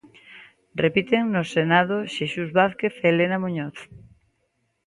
[0.83, 3.77] Repiten no Senado Xesús Vázquez e Elena Muñoz.